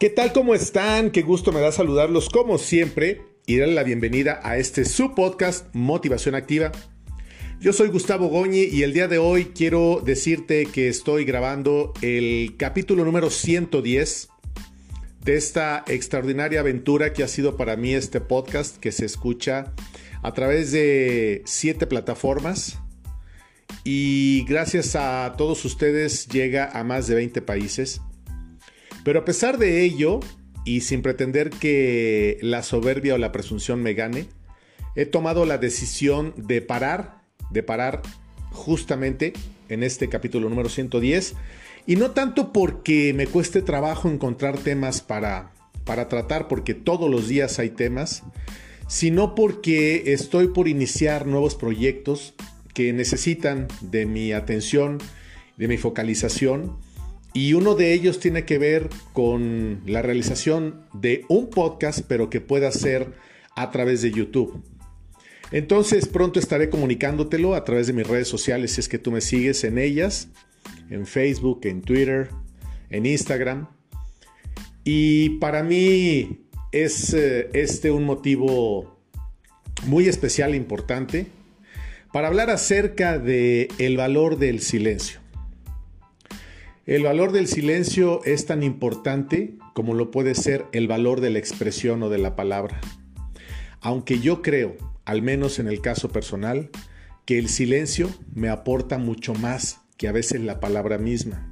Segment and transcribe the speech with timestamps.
[0.00, 0.32] ¿Qué tal?
[0.32, 1.12] ¿Cómo están?
[1.12, 5.72] Qué gusto me da saludarlos como siempre y darle la bienvenida a este su podcast
[5.72, 6.72] Motivación Activa.
[7.60, 12.56] Yo soy Gustavo Goñi y el día de hoy quiero decirte que estoy grabando el
[12.58, 14.28] capítulo número 110
[15.22, 19.72] de esta extraordinaria aventura que ha sido para mí este podcast que se escucha
[20.22, 22.80] a través de siete plataformas
[23.84, 28.00] y gracias a todos ustedes llega a más de 20 países.
[29.04, 30.20] Pero a pesar de ello,
[30.64, 34.26] y sin pretender que la soberbia o la presunción me gane,
[34.96, 38.00] he tomado la decisión de parar, de parar
[38.50, 39.34] justamente
[39.68, 41.34] en este capítulo número 110,
[41.86, 45.52] y no tanto porque me cueste trabajo encontrar temas para,
[45.84, 48.22] para tratar, porque todos los días hay temas,
[48.88, 52.34] sino porque estoy por iniciar nuevos proyectos
[52.72, 54.98] que necesitan de mi atención,
[55.58, 56.78] de mi focalización,
[57.34, 62.40] y uno de ellos tiene que ver con la realización de un podcast, pero que
[62.40, 63.12] pueda ser
[63.56, 64.62] a través de YouTube.
[65.50, 69.20] Entonces pronto estaré comunicándotelo a través de mis redes sociales si es que tú me
[69.20, 70.28] sigues en ellas,
[70.90, 72.30] en Facebook, en Twitter,
[72.88, 73.68] en Instagram.
[74.84, 78.96] Y para mí es eh, este un motivo
[79.86, 81.26] muy especial e importante
[82.12, 85.23] para hablar acerca de el valor del silencio.
[86.86, 91.38] El valor del silencio es tan importante como lo puede ser el valor de la
[91.38, 92.78] expresión o de la palabra.
[93.80, 94.76] Aunque yo creo,
[95.06, 96.68] al menos en el caso personal,
[97.24, 101.50] que el silencio me aporta mucho más que a veces la palabra misma.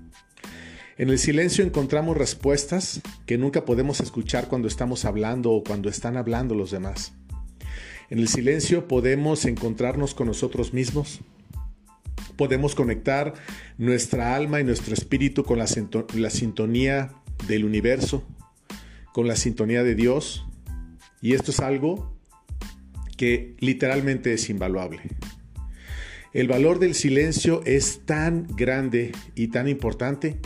[0.98, 6.18] En el silencio encontramos respuestas que nunca podemos escuchar cuando estamos hablando o cuando están
[6.18, 7.14] hablando los demás.
[8.10, 11.22] En el silencio podemos encontrarnos con nosotros mismos,
[12.36, 13.34] podemos conectar
[13.78, 17.12] nuestra alma y nuestro espíritu con la, sintonía
[17.46, 18.24] del universo,
[19.12, 20.46] con la sintonía de Dios.
[21.20, 22.16] Y esto es algo
[23.16, 25.00] que literalmente es invaluable.
[26.32, 30.38] El valor del silencio es tan grande y tan importante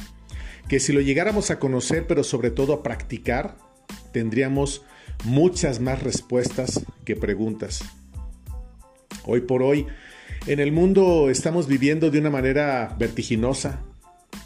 [0.68, 3.56] que si lo llegáramos a conocer, pero sobre todo a practicar,
[4.12, 4.82] tendríamos
[5.24, 7.84] muchas más respuestas que preguntas.
[9.24, 9.86] Hoy por hoy,
[10.46, 13.82] en el mundo estamos viviendo de una manera vertiginosa,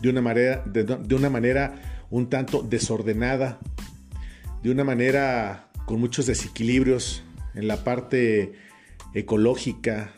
[0.00, 3.58] de una manera, de, una manera un tanto desordenada,
[4.62, 7.22] de una manera con muchos desequilibrios
[7.54, 8.54] en la parte
[9.12, 10.14] ecológica,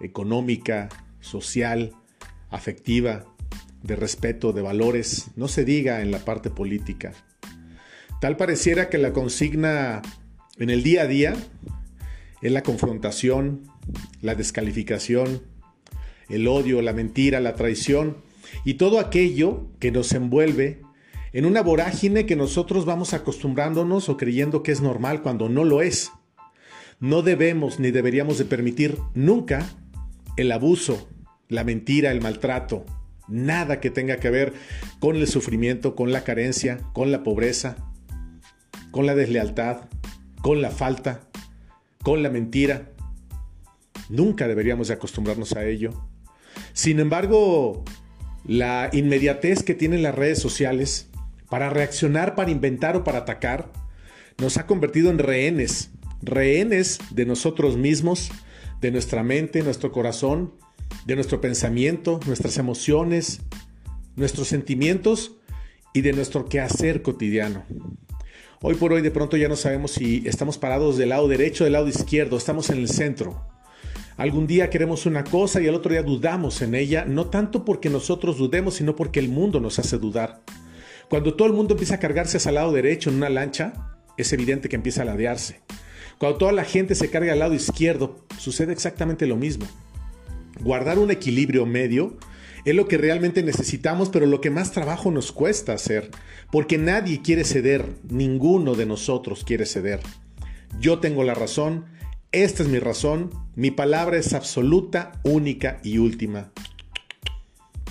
[0.00, 0.88] económica,
[1.20, 1.92] social,
[2.50, 3.24] afectiva,
[3.82, 7.12] de respeto, de valores, no se diga en la parte política.
[8.20, 10.02] Tal pareciera que la consigna
[10.58, 11.34] en el día a día
[12.42, 13.70] es la confrontación,
[14.20, 15.42] la descalificación,
[16.28, 18.18] el odio, la mentira, la traición
[18.64, 20.82] y todo aquello que nos envuelve
[21.32, 25.82] en una vorágine que nosotros vamos acostumbrándonos o creyendo que es normal cuando no lo
[25.82, 26.12] es.
[26.98, 29.68] No debemos ni deberíamos de permitir nunca
[30.36, 31.08] el abuso,
[31.48, 32.84] la mentira, el maltrato,
[33.28, 34.52] nada que tenga que ver
[34.98, 37.76] con el sufrimiento, con la carencia, con la pobreza,
[38.90, 39.88] con la deslealtad,
[40.42, 41.20] con la falta,
[42.02, 42.90] con la mentira.
[44.10, 45.92] Nunca deberíamos de acostumbrarnos a ello.
[46.72, 47.84] Sin embargo,
[48.44, 51.08] la inmediatez que tienen las redes sociales
[51.48, 53.72] para reaccionar, para inventar o para atacar,
[54.38, 55.90] nos ha convertido en rehenes,
[56.22, 58.30] rehenes de nosotros mismos,
[58.80, 60.54] de nuestra mente, nuestro corazón,
[61.06, 63.40] de nuestro pensamiento, nuestras emociones,
[64.16, 65.36] nuestros sentimientos
[65.94, 67.64] y de nuestro quehacer cotidiano.
[68.62, 71.66] Hoy por hoy de pronto ya no sabemos si estamos parados del lado derecho o
[71.66, 73.49] del lado izquierdo, estamos en el centro.
[74.20, 77.88] Algún día queremos una cosa y al otro día dudamos en ella, no tanto porque
[77.88, 80.42] nosotros dudemos, sino porque el mundo nos hace dudar.
[81.08, 84.30] Cuando todo el mundo empieza a cargarse hacia el lado derecho en una lancha, es
[84.34, 85.62] evidente que empieza a ladearse.
[86.18, 89.64] Cuando toda la gente se carga al lado izquierdo, sucede exactamente lo mismo.
[90.60, 92.18] Guardar un equilibrio medio
[92.66, 96.10] es lo que realmente necesitamos, pero lo que más trabajo nos cuesta hacer,
[96.52, 100.00] porque nadie quiere ceder, ninguno de nosotros quiere ceder.
[100.78, 101.86] Yo tengo la razón,
[102.32, 106.52] esta es mi razón, mi palabra es absoluta, única y última.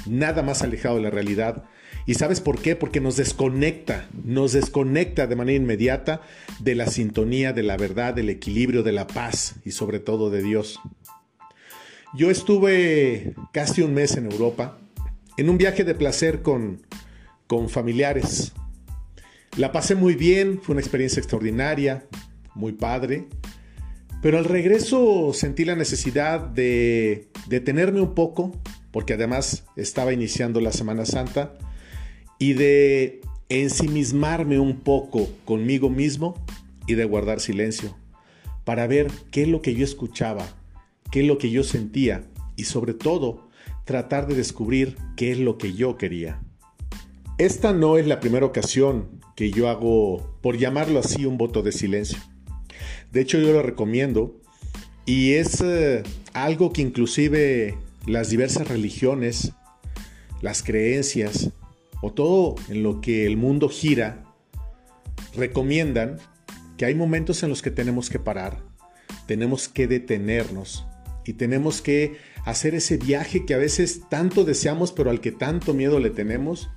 [0.06, 1.65] Nada más alejado de la realidad.
[2.06, 2.75] ¿Y sabes por qué?
[2.75, 6.21] Porque nos desconecta, nos desconecta de manera inmediata
[6.59, 10.41] de la sintonía, de la verdad, del equilibrio, de la paz y sobre todo de
[10.41, 10.80] Dios.
[12.15, 14.80] Yo estuve casi un mes en Europa,
[15.38, 16.81] en un viaje de placer con,
[17.45, 18.53] con familiares.
[19.57, 22.07] La pasé muy bien, fue una experiencia extraordinaria,
[22.56, 23.27] muy padre.
[24.21, 28.51] Pero al regreso sentí la necesidad de detenerme un poco,
[28.92, 31.54] porque además estaba iniciando la Semana Santa,
[32.38, 36.36] y de ensimismarme un poco conmigo mismo
[36.86, 37.95] y de guardar silencio,
[38.66, 40.45] para ver qué es lo que yo escuchaba,
[41.12, 42.24] qué es lo que yo sentía
[42.56, 43.50] y sobre todo
[43.86, 46.42] tratar de descubrir qué es lo que yo quería.
[47.38, 51.72] Esta no es la primera ocasión que yo hago, por llamarlo así, un voto de
[51.72, 52.19] silencio.
[53.12, 54.36] De hecho, yo lo recomiendo.
[55.06, 56.04] Y es eh,
[56.34, 59.54] algo que inclusive las diversas religiones,
[60.42, 61.52] las creencias
[62.02, 64.24] o todo en lo que el mundo gira,
[65.36, 66.18] recomiendan
[66.78, 68.64] que hay momentos en los que tenemos que parar,
[69.28, 70.86] tenemos que detenernos
[71.25, 75.74] y tenemos que hacer ese viaje que a veces tanto deseamos pero al que tanto
[75.74, 76.70] miedo le tenemos,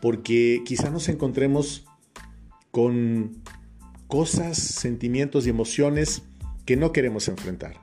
[0.00, 1.84] porque quizá nos encontremos
[2.70, 3.42] con
[4.12, 6.20] cosas, sentimientos y emociones
[6.66, 7.80] que no queremos enfrentar.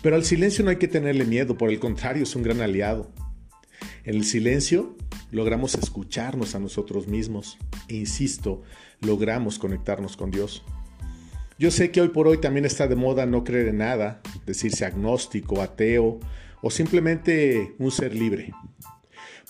[0.00, 3.10] Pero al silencio no hay que tenerle miedo, por el contrario, es un gran aliado.
[4.04, 4.96] En el silencio
[5.32, 7.58] logramos escucharnos a nosotros mismos
[7.88, 8.62] e insisto,
[9.00, 10.62] logramos conectarnos con Dios.
[11.58, 14.84] Yo sé que hoy por hoy también está de moda no creer en nada, decirse
[14.84, 16.20] agnóstico, ateo
[16.62, 18.52] o simplemente un ser libre.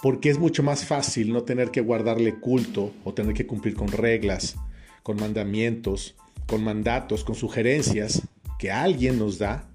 [0.00, 3.88] Porque es mucho más fácil no tener que guardarle culto o tener que cumplir con
[3.88, 4.56] reglas,
[5.04, 6.16] con mandamientos,
[6.46, 8.22] con mandatos, con sugerencias
[8.58, 9.70] que alguien nos da.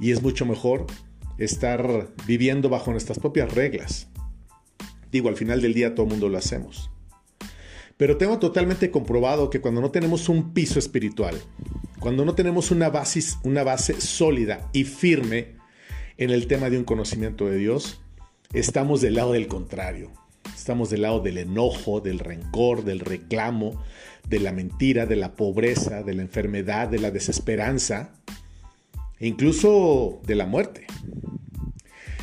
[0.00, 0.86] Y es mucho mejor
[1.38, 4.08] estar viviendo bajo nuestras propias reglas.
[5.10, 6.88] Digo, al final del día todo el mundo lo hacemos.
[7.96, 11.36] Pero tengo totalmente comprobado que cuando no tenemos un piso espiritual,
[11.98, 15.56] cuando no tenemos una base, una base sólida y firme
[16.16, 18.00] en el tema de un conocimiento de Dios,
[18.52, 20.12] estamos del lado del contrario.
[20.62, 23.82] Estamos del lado del enojo, del rencor, del reclamo,
[24.28, 28.12] de la mentira, de la pobreza, de la enfermedad, de la desesperanza
[29.18, 30.86] e incluso de la muerte.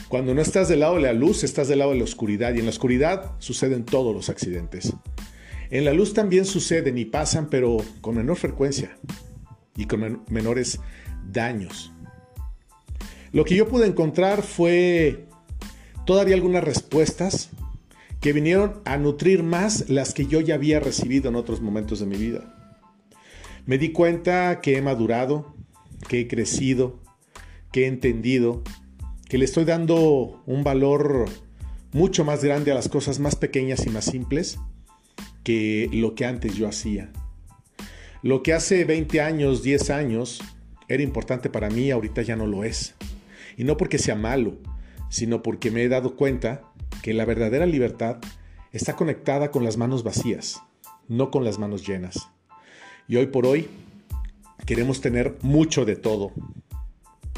[0.07, 2.59] Cuando no estás del lado de la luz, estás del lado de la oscuridad y
[2.59, 4.93] en la oscuridad suceden todos los accidentes.
[5.69, 8.97] En la luz también suceden y pasan, pero con menor frecuencia
[9.75, 10.79] y con menores
[11.29, 11.91] daños.
[13.33, 15.25] Lo que yo pude encontrar fue
[16.05, 17.49] todavía algunas respuestas
[18.19, 22.05] que vinieron a nutrir más las que yo ya había recibido en otros momentos de
[22.05, 22.55] mi vida.
[23.65, 25.55] Me di cuenta que he madurado,
[26.07, 26.99] que he crecido,
[27.71, 28.63] que he entendido,
[29.27, 31.25] que le estoy dando un valor
[31.91, 34.59] mucho más grande a las cosas más pequeñas y más simples
[35.43, 37.11] que lo que antes yo hacía.
[38.21, 40.41] Lo que hace 20 años, 10 años
[40.87, 42.95] era importante para mí, ahorita ya no lo es.
[43.55, 44.57] Y no porque sea malo,
[45.09, 46.68] sino porque me he dado cuenta
[47.01, 48.17] que la verdadera libertad
[48.71, 50.61] está conectada con las manos vacías,
[51.07, 52.29] no con las manos llenas.
[53.07, 53.67] Y hoy por hoy
[54.65, 56.31] queremos tener mucho de todo.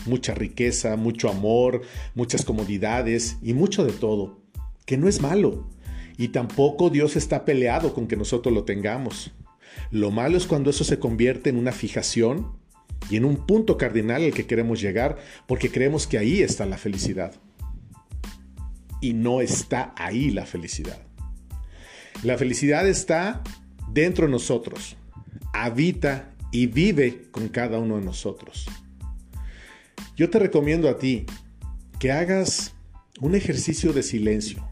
[0.05, 1.81] Mucha riqueza, mucho amor,
[2.15, 4.39] muchas comodidades y mucho de todo.
[4.85, 5.67] Que no es malo,
[6.21, 9.31] y tampoco Dios está peleado con que nosotros lo tengamos.
[9.89, 12.51] Lo malo es cuando eso se convierte en una fijación
[13.09, 15.17] y en un punto cardinal al que queremos llegar
[15.47, 17.33] porque creemos que ahí está la felicidad.
[19.01, 21.01] Y no está ahí la felicidad.
[22.23, 23.41] La felicidad está
[23.91, 24.95] dentro de nosotros,
[25.53, 28.67] habita y vive con cada uno de nosotros.
[30.15, 31.25] Yo te recomiendo a ti
[31.99, 32.73] que hagas
[33.19, 34.67] un ejercicio de silencio.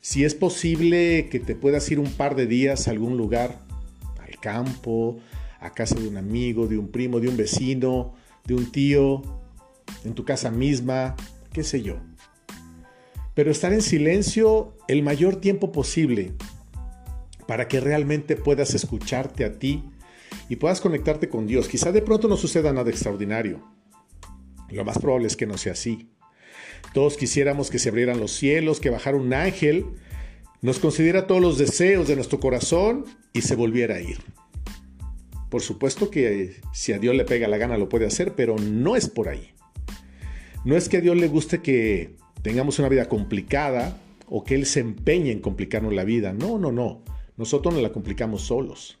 [0.00, 3.58] Si es posible que te puedas ir un par de días a algún lugar,
[4.20, 5.18] al campo,
[5.60, 8.14] a casa de un amigo, de un primo, de un vecino,
[8.44, 9.22] de un tío,
[10.04, 11.16] en tu casa misma,
[11.52, 11.96] qué sé yo.
[13.36, 16.32] Pero estar en silencio el mayor tiempo posible
[17.46, 19.84] para que realmente puedas escucharte a ti
[20.48, 21.68] y puedas conectarte con Dios.
[21.68, 23.62] Quizá de pronto no suceda nada extraordinario.
[24.70, 26.08] Lo más probable es que no sea así.
[26.94, 29.84] Todos quisiéramos que se abrieran los cielos, que bajara un ángel,
[30.62, 34.16] nos considera todos los deseos de nuestro corazón y se volviera a ir.
[35.50, 38.96] Por supuesto que si a Dios le pega la gana lo puede hacer, pero no
[38.96, 39.50] es por ahí.
[40.64, 43.98] No es que a Dios le guste que tengamos una vida complicada
[44.28, 46.32] o que Él se empeñe en complicarnos la vida.
[46.32, 47.02] No, no, no.
[47.36, 48.96] Nosotros nos la complicamos solos.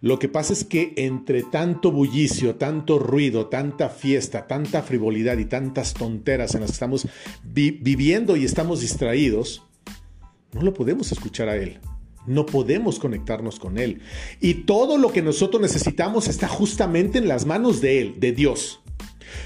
[0.00, 5.44] Lo que pasa es que entre tanto bullicio, tanto ruido, tanta fiesta, tanta frivolidad y
[5.44, 7.06] tantas tonteras en las que estamos
[7.44, 9.64] viviendo y estamos distraídos,
[10.54, 11.80] no lo podemos escuchar a Él.
[12.26, 14.00] No podemos conectarnos con Él.
[14.40, 18.80] Y todo lo que nosotros necesitamos está justamente en las manos de Él, de Dios.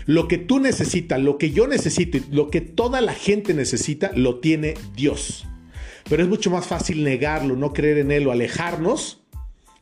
[0.06, 4.10] Lo que tú necesitas, lo que yo necesito y lo que toda la gente necesita,
[4.14, 5.46] lo tiene Dios.
[6.08, 9.22] Pero es mucho más fácil negarlo, no creer en Él o alejarnos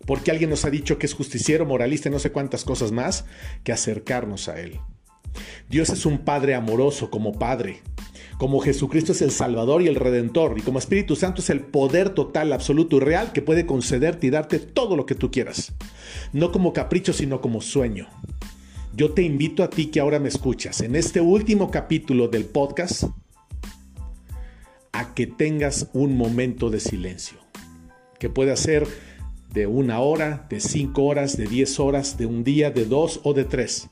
[0.07, 3.27] porque alguien nos ha dicho que es justiciero, moralista y no sé cuántas cosas más,
[3.65, 4.81] que acercarnos a Él.
[5.69, 7.83] Dios es un Padre amoroso como Padre.
[8.39, 12.11] como Jesucristo es el Salvador y el Redentor, y como Espíritu Santo es el poder
[12.11, 15.75] total, absoluto y real que puede concederte y darte todo lo que tú quieras.
[16.33, 18.09] No como capricho, sino como sueño.
[18.93, 23.05] Yo te invito a ti que ahora me escuchas en este último capítulo del podcast
[24.93, 27.39] a que tengas un momento de silencio,
[28.19, 28.89] que puede ser
[29.55, 33.33] de una hora, de cinco horas, de diez horas, de un día, de dos o
[33.33, 33.89] de tres.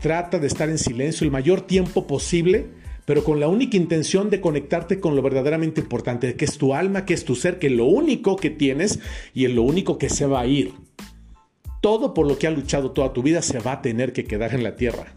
[0.00, 2.66] Trata de estar en silencio el mayor tiempo posible,
[3.04, 7.04] pero con la única intención de conectarte con lo verdaderamente importante, que es tu alma,
[7.04, 9.00] que es tu ser, que es lo único que tienes
[9.34, 10.72] y es lo único que se va a ir.
[11.80, 14.54] Todo por lo que has luchado toda tu vida se va a tener que quedar
[14.54, 15.14] en la tierra.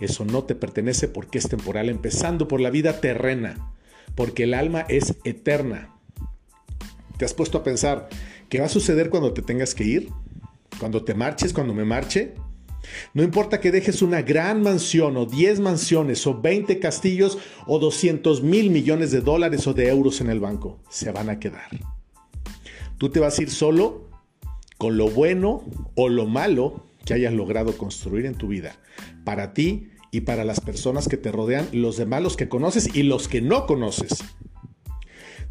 [0.00, 3.72] Eso no te pertenece porque es temporal, empezando por la vida terrena,
[4.14, 5.94] porque el alma es eterna.
[7.16, 8.08] ¿Te has puesto a pensar
[8.48, 10.10] qué va a suceder cuando te tengas que ir?
[10.78, 11.52] ¿Cuando te marches?
[11.52, 12.34] ¿Cuando me marche?
[13.14, 18.42] No importa que dejes una gran mansión o 10 mansiones o 20 castillos o 200
[18.42, 21.68] mil millones de dólares o de euros en el banco, se van a quedar.
[22.98, 24.05] Tú te vas a ir solo
[24.78, 25.64] con lo bueno
[25.94, 28.76] o lo malo que hayas logrado construir en tu vida,
[29.24, 33.02] para ti y para las personas que te rodean, los demás, los que conoces y
[33.02, 34.24] los que no conoces.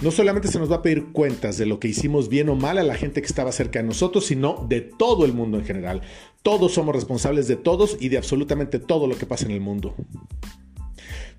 [0.03, 2.77] No solamente se nos va a pedir cuentas de lo que hicimos bien o mal
[2.77, 6.01] a la gente que estaba cerca de nosotros, sino de todo el mundo en general.
[6.44, 9.96] Todos somos responsables de todos y de absolutamente todo lo que pasa en el mundo.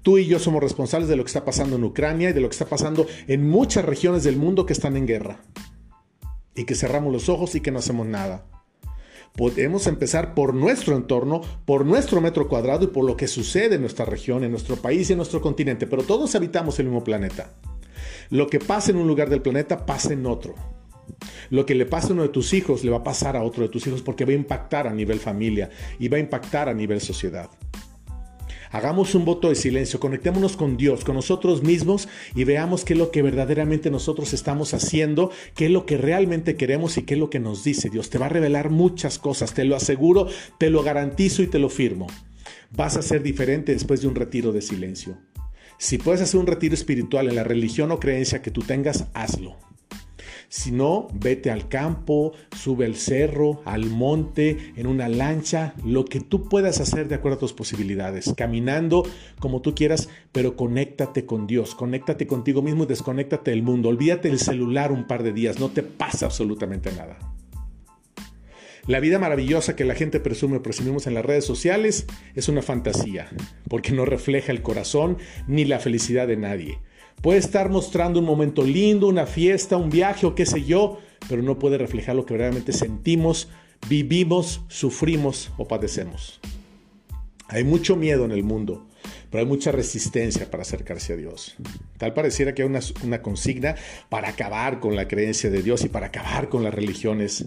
[0.00, 2.48] Tú y yo somos responsables de lo que está pasando en Ucrania y de lo
[2.48, 5.42] que está pasando en muchas regiones del mundo que están en guerra.
[6.56, 8.46] Y que cerramos los ojos y que no hacemos nada.
[9.36, 13.82] Podemos empezar por nuestro entorno, por nuestro metro cuadrado y por lo que sucede en
[13.82, 17.52] nuestra región, en nuestro país y en nuestro continente, pero todos habitamos el mismo planeta.
[18.30, 20.54] Lo que pasa en un lugar del planeta pasa en otro.
[21.50, 23.62] Lo que le pasa a uno de tus hijos le va a pasar a otro
[23.62, 26.74] de tus hijos porque va a impactar a nivel familia y va a impactar a
[26.74, 27.50] nivel sociedad.
[28.70, 32.98] Hagamos un voto de silencio, conectémonos con Dios, con nosotros mismos y veamos qué es
[32.98, 37.20] lo que verdaderamente nosotros estamos haciendo, qué es lo que realmente queremos y qué es
[37.20, 38.10] lo que nos dice Dios.
[38.10, 41.68] Te va a revelar muchas cosas, te lo aseguro, te lo garantizo y te lo
[41.68, 42.06] firmo.
[42.70, 45.16] Vas a ser diferente después de un retiro de silencio.
[45.78, 49.56] Si puedes hacer un retiro espiritual en la religión o creencia que tú tengas, hazlo.
[50.48, 56.20] Si no, vete al campo, sube al cerro, al monte, en una lancha, lo que
[56.20, 59.04] tú puedas hacer de acuerdo a tus posibilidades, caminando
[59.40, 63.88] como tú quieras, pero conéctate con Dios, conéctate contigo mismo y desconéctate del mundo.
[63.88, 67.18] Olvídate del celular un par de días, no te pasa absolutamente nada.
[68.86, 72.62] La vida maravillosa que la gente presume o presumimos en las redes sociales es una
[72.62, 73.28] fantasía,
[73.68, 76.78] porque no refleja el corazón ni la felicidad de nadie.
[77.22, 81.42] Puede estar mostrando un momento lindo, una fiesta, un viaje o qué sé yo, pero
[81.42, 83.48] no puede reflejar lo que verdaderamente sentimos,
[83.88, 86.40] vivimos, sufrimos o padecemos.
[87.48, 88.86] Hay mucho miedo en el mundo,
[89.30, 91.56] pero hay mucha resistencia para acercarse a Dios.
[91.96, 93.76] Tal pareciera que hay una, una, consigna
[94.08, 97.46] para acabar con la creencia de Dios y para acabar con las religiones.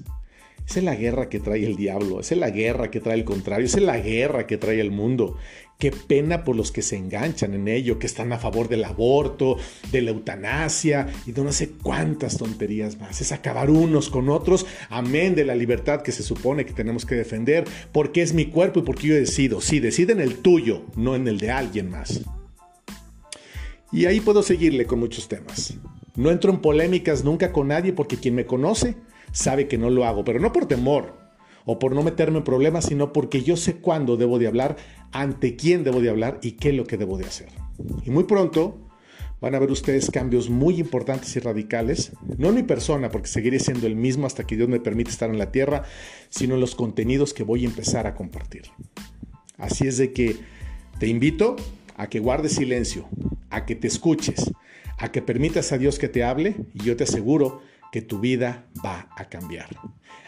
[0.70, 3.24] Esa es la guerra que trae el diablo, esa es la guerra que trae el
[3.24, 5.36] contrario, esa es la guerra que trae el mundo.
[5.80, 9.58] Qué pena por los que se enganchan en ello, que están a favor del aborto,
[9.92, 13.20] de la eutanasia y de no sé cuántas tonterías más.
[13.20, 17.16] Es acabar unos con otros, amén de la libertad que se supone que tenemos que
[17.16, 19.62] defender, porque es mi cuerpo y porque yo decido.
[19.62, 22.22] Sí, decide en el tuyo, no en el de alguien más.
[23.92, 25.74] Y ahí puedo seguirle con muchos temas.
[26.16, 28.98] No entro en polémicas nunca con nadie porque quien me conoce
[29.32, 31.18] sabe que no lo hago, pero no por temor
[31.66, 34.78] o por no meterme en problemas, sino porque yo sé cuándo debo de hablar,
[35.12, 37.50] ante quién debo de hablar y qué es lo que debo de hacer.
[38.06, 38.90] Y muy pronto
[39.42, 43.60] van a ver ustedes cambios muy importantes y radicales, no en mi persona, porque seguiré
[43.60, 45.84] siendo el mismo hasta que Dios me permita estar en la tierra,
[46.30, 48.64] sino en los contenidos que voy a empezar a compartir.
[49.58, 50.38] Así es de que
[51.00, 51.56] te invito
[51.96, 53.08] a que guardes silencio,
[53.50, 54.52] a que te escuches,
[54.98, 58.66] a que permitas a Dios que te hable y yo te aseguro que tu vida
[58.84, 59.70] va a cambiar.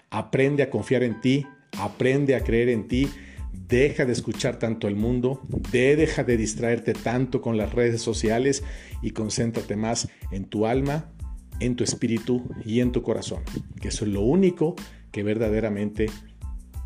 [0.10, 1.46] Aprende a confiar en ti,
[1.77, 3.10] aprende a creer en ti,
[3.53, 5.41] deja de escuchar tanto el mundo,
[5.72, 8.63] deja de distraerte tanto con las redes sociales
[9.01, 11.12] y concéntrate más en tu alma,
[11.60, 13.44] en tu espíritu y en tu corazón,
[13.80, 14.75] que eso es lo único
[15.12, 16.08] que verdaderamente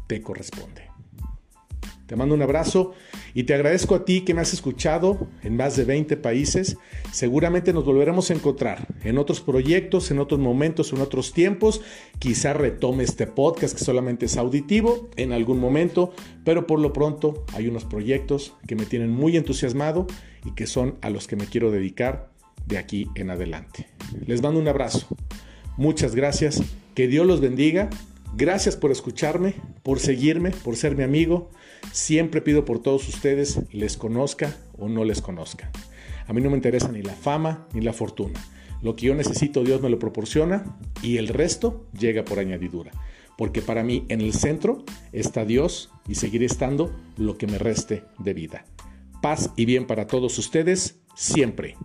[0.07, 0.94] te corresponde.
[2.05, 2.93] Te mando un abrazo
[3.33, 6.77] y te agradezco a ti que me has escuchado en más de 20 países.
[7.11, 11.81] Seguramente nos volveremos a encontrar en otros proyectos, en otros momentos, en otros tiempos.
[12.19, 17.43] Quizá retome este podcast que solamente es auditivo en algún momento, pero por lo pronto
[17.53, 20.05] hay unos proyectos que me tienen muy entusiasmado
[20.45, 22.29] y que son a los que me quiero dedicar
[22.67, 23.87] de aquí en adelante.
[24.25, 25.07] Les mando un abrazo.
[25.77, 26.61] Muchas gracias.
[26.93, 27.89] Que Dios los bendiga.
[28.37, 31.49] Gracias por escucharme, por seguirme, por ser mi amigo.
[31.93, 35.71] Siempre pido por todos ustedes, les conozca o no les conozca.
[36.27, 38.37] A mí no me interesa ni la fama ni la fortuna.
[38.81, 42.91] Lo que yo necesito Dios me lo proporciona y el resto llega por añadidura.
[43.37, 48.03] Porque para mí en el centro está Dios y seguiré estando lo que me reste
[48.19, 48.65] de vida.
[49.21, 51.77] Paz y bien para todos ustedes siempre.